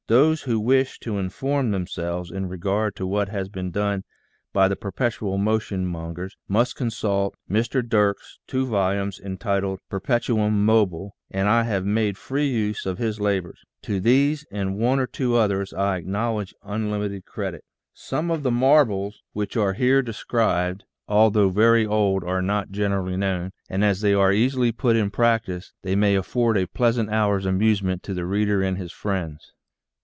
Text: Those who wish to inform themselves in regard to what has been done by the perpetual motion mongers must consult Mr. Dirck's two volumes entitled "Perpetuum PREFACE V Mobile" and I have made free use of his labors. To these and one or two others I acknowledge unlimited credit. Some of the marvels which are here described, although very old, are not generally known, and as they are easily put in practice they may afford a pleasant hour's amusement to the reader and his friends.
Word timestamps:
Those 0.07 0.41
who 0.41 0.59
wish 0.59 0.99
to 1.01 1.17
inform 1.17 1.71
themselves 1.71 2.31
in 2.31 2.49
regard 2.49 2.97
to 2.97 3.07
what 3.07 3.29
has 3.29 3.47
been 3.47 3.71
done 3.71 4.03
by 4.51 4.67
the 4.67 4.75
perpetual 4.75 5.37
motion 5.37 5.85
mongers 5.85 6.35
must 6.49 6.75
consult 6.75 7.37
Mr. 7.49 7.81
Dirck's 7.81 8.37
two 8.45 8.65
volumes 8.65 9.21
entitled 9.21 9.79
"Perpetuum 9.89 10.35
PREFACE 10.41 10.49
V 10.53 10.65
Mobile" 10.65 11.15
and 11.31 11.47
I 11.47 11.63
have 11.63 11.85
made 11.85 12.17
free 12.17 12.49
use 12.49 12.85
of 12.85 12.97
his 12.97 13.21
labors. 13.21 13.61
To 13.83 14.01
these 14.01 14.45
and 14.51 14.77
one 14.77 14.99
or 14.99 15.07
two 15.07 15.37
others 15.37 15.73
I 15.73 15.95
acknowledge 15.99 16.53
unlimited 16.61 17.23
credit. 17.25 17.63
Some 17.93 18.29
of 18.29 18.43
the 18.43 18.51
marvels 18.51 19.21
which 19.31 19.55
are 19.55 19.71
here 19.73 20.01
described, 20.01 20.83
although 21.07 21.47
very 21.49 21.85
old, 21.85 22.25
are 22.25 22.41
not 22.41 22.71
generally 22.71 23.15
known, 23.15 23.51
and 23.69 23.81
as 23.85 24.01
they 24.01 24.13
are 24.13 24.33
easily 24.33 24.73
put 24.73 24.97
in 24.97 25.09
practice 25.09 25.71
they 25.83 25.95
may 25.95 26.15
afford 26.15 26.57
a 26.57 26.67
pleasant 26.67 27.09
hour's 27.11 27.45
amusement 27.45 28.03
to 28.03 28.13
the 28.13 28.25
reader 28.25 28.61
and 28.61 28.77
his 28.77 28.91
friends. 28.91 29.53